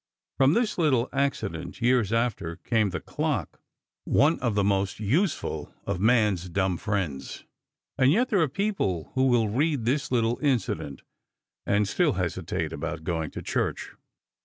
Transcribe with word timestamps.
From 0.35 0.53
this 0.55 0.79
little 0.79 1.09
accident, 1.13 1.79
years 1.79 2.11
after, 2.11 2.55
came 2.55 2.89
the 2.89 2.99
clock, 2.99 3.61
one 4.03 4.39
of 4.39 4.55
the 4.55 4.63
most 4.63 4.99
useful 4.99 5.75
of 5.85 5.99
man's 5.99 6.49
dumb 6.49 6.77
friends. 6.77 7.43
And 7.99 8.11
yet 8.11 8.29
there 8.29 8.41
are 8.41 8.47
people 8.49 9.11
who 9.13 9.27
will 9.27 9.47
read 9.49 9.85
this 9.85 10.11
little 10.11 10.39
incident 10.41 11.03
and 11.67 11.87
still 11.87 12.13
hesitate 12.13 12.73
about 12.73 13.03
going 13.03 13.29
to 13.29 13.43
church. 13.43 13.91